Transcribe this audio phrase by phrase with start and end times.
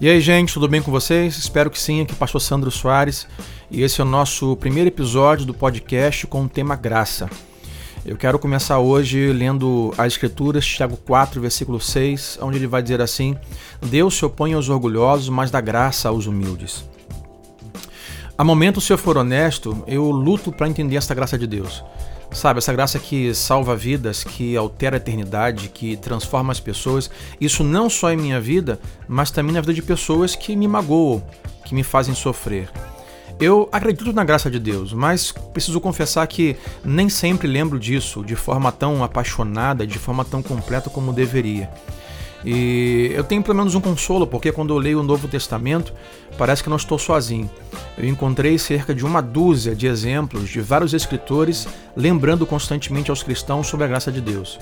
[0.00, 1.36] E aí, gente, tudo bem com vocês?
[1.36, 3.26] Espero que sim, aqui o Pastor Sandro Soares
[3.70, 7.28] e esse é o nosso primeiro episódio do podcast com o tema graça.
[8.06, 13.02] Eu quero começar hoje lendo as Escrituras, Tiago 4, versículo 6, onde ele vai dizer
[13.02, 13.36] assim:
[13.82, 16.88] Deus se opõe aos orgulhosos, mas dá graça aos humildes.
[18.40, 21.82] Há momentos, se eu for honesto, eu luto para entender essa graça de Deus.
[22.30, 27.10] Sabe, essa graça que salva vidas, que altera a eternidade, que transforma as pessoas.
[27.40, 31.20] Isso não só em minha vida, mas também na vida de pessoas que me magoam,
[31.64, 32.70] que me fazem sofrer.
[33.40, 38.36] Eu acredito na graça de Deus, mas preciso confessar que nem sempre lembro disso de
[38.36, 41.68] forma tão apaixonada, de forma tão completa como deveria.
[42.44, 45.92] E eu tenho pelo menos um consolo, porque quando eu leio o Novo Testamento,
[46.36, 47.50] parece que não estou sozinho.
[47.96, 53.66] Eu encontrei cerca de uma dúzia de exemplos de vários escritores lembrando constantemente aos cristãos
[53.66, 54.58] sobre a graça de Deus.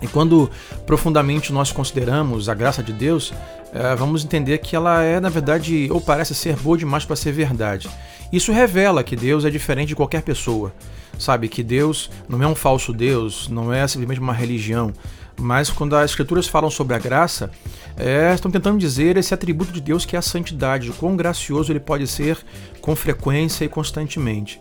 [0.00, 0.50] E quando
[0.86, 3.32] profundamente nós consideramos a graça de Deus,
[3.72, 7.32] é, vamos entender que ela é, na verdade, ou parece ser boa demais para ser
[7.32, 7.88] verdade.
[8.32, 10.72] Isso revela que Deus é diferente de qualquer pessoa.
[11.18, 14.92] Sabe, que Deus não é um falso Deus, não é simplesmente uma religião,
[15.40, 17.50] mas quando as escrituras falam sobre a graça,
[17.96, 21.72] é, estão tentando dizer esse atributo de Deus que é a santidade, o quão gracioso
[21.72, 22.38] ele pode ser
[22.82, 24.60] com frequência e constantemente.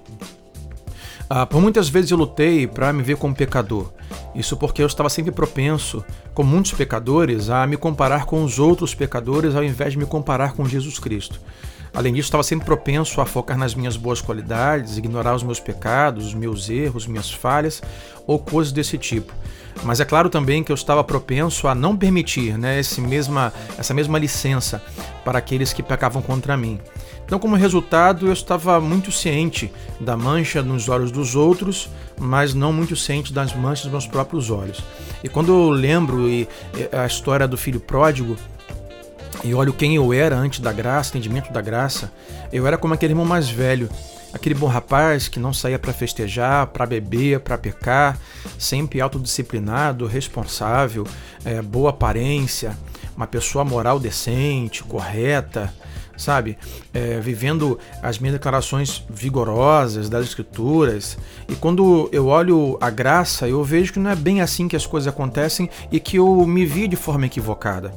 [1.27, 3.91] Ah, por muitas vezes eu lutei para me ver como pecador.
[4.35, 8.93] Isso porque eu estava sempre propenso, como muitos pecadores, a me comparar com os outros
[8.93, 11.39] pecadores ao invés de me comparar com Jesus Cristo.
[11.95, 16.27] Além disso, estava sempre propenso a focar nas minhas boas qualidades, ignorar os meus pecados,
[16.27, 17.81] os meus erros, minhas falhas
[18.27, 19.33] ou coisas desse tipo.
[19.83, 23.93] Mas é claro também que eu estava propenso a não permitir né, esse mesma, essa
[23.93, 24.81] mesma licença
[25.25, 26.79] para aqueles que pecavam contra mim.
[27.25, 32.71] Então, como resultado, eu estava muito ciente da mancha nos olhos dos outros, mas não
[32.71, 34.83] muito ciente das manchas dos meus próprios olhos.
[35.23, 36.27] E quando eu lembro
[36.93, 38.37] a história do filho pródigo,
[39.43, 42.11] e olho quem eu era antes da graça, entendimento da graça,
[42.53, 43.89] eu era como aquele irmão mais velho
[44.35, 48.19] aquele bom rapaz que não saía para festejar, para beber, para pecar,
[48.59, 51.07] sempre autodisciplinado, responsável,
[51.45, 52.77] é, boa aparência,
[53.15, 55.73] uma pessoa moral decente, correta,
[56.17, 56.57] sabe?
[56.93, 61.17] É, vivendo as minhas declarações vigorosas das Escrituras.
[61.47, 64.85] E quando eu olho a graça, eu vejo que não é bem assim que as
[64.85, 67.91] coisas acontecem e que eu me vi de forma equivocada.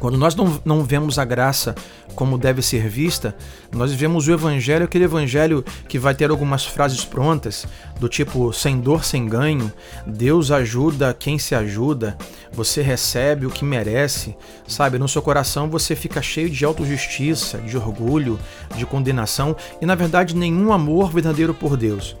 [0.00, 1.74] Quando nós não, não vemos a graça
[2.14, 3.36] como deve ser vista,
[3.72, 7.66] nós vemos o evangelho, aquele evangelho que vai ter algumas frases prontas,
[7.98, 9.72] do tipo sem dor, sem ganho,
[10.06, 12.16] Deus ajuda quem se ajuda,
[12.52, 14.36] você recebe o que merece,
[14.66, 14.98] sabe?
[14.98, 18.38] No seu coração você fica cheio de autojustiça, de orgulho,
[18.76, 22.16] de condenação e na verdade nenhum amor verdadeiro por Deus.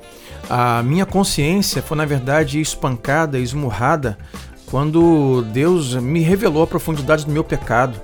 [0.50, 4.16] A minha consciência foi na verdade espancada, esmurrada
[4.70, 8.00] quando Deus me revelou a profundidade do meu pecado.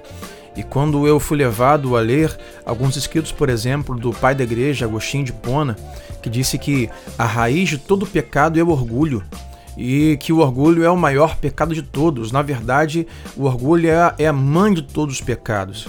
[0.57, 4.85] E quando eu fui levado a ler alguns escritos, por exemplo, do pai da igreja,
[4.85, 5.77] Agostinho de Pona,
[6.23, 6.89] que disse que
[7.19, 9.23] a raiz de todo pecado é o orgulho
[9.77, 12.31] e que o orgulho é o maior pecado de todos.
[12.31, 15.89] Na verdade, o orgulho é, é a mãe de todos os pecados.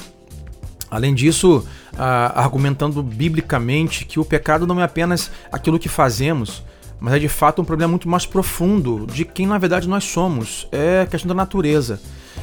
[0.90, 1.66] Além disso,
[1.98, 6.64] argumentando biblicamente que o pecado não é apenas aquilo que fazemos,
[7.00, 10.68] mas é de fato um problema muito mais profundo de quem na verdade nós somos.
[10.72, 12.00] É a questão da natureza.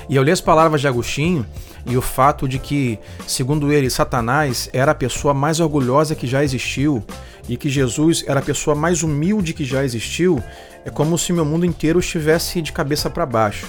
[0.09, 1.47] E eu li as palavras de Agostinho
[1.87, 6.43] e o fato de que, segundo ele, Satanás era a pessoa mais orgulhosa que já
[6.45, 7.05] existiu
[7.49, 10.43] e que Jesus era a pessoa mais humilde que já existiu,
[10.85, 13.67] é como se meu mundo inteiro estivesse de cabeça para baixo.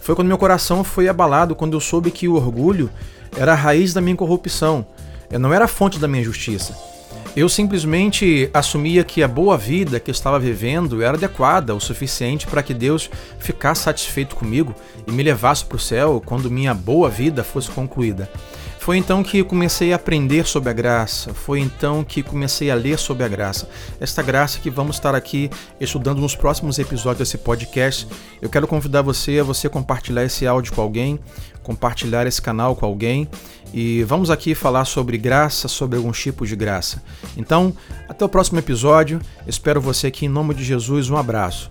[0.00, 2.90] Foi quando meu coração foi abalado quando eu soube que o orgulho
[3.36, 4.84] era a raiz da minha corrupção,
[5.38, 6.91] não era a fonte da minha justiça.
[7.34, 12.46] Eu simplesmente assumia que a boa vida que eu estava vivendo era adequada o suficiente
[12.46, 14.74] para que Deus ficasse satisfeito comigo
[15.06, 18.28] e me levasse para o céu quando minha boa vida fosse concluída.
[18.82, 22.98] Foi então que comecei a aprender sobre a graça, foi então que comecei a ler
[22.98, 23.68] sobre a graça.
[24.00, 25.48] Esta graça que vamos estar aqui
[25.80, 28.08] estudando nos próximos episódios desse podcast.
[28.40, 31.20] Eu quero convidar você a você compartilhar esse áudio com alguém,
[31.62, 33.28] compartilhar esse canal com alguém
[33.72, 37.00] e vamos aqui falar sobre graça, sobre alguns tipos de graça.
[37.36, 37.72] Então,
[38.08, 39.20] até o próximo episódio.
[39.46, 41.08] Espero você aqui em nome de Jesus.
[41.08, 41.70] Um abraço.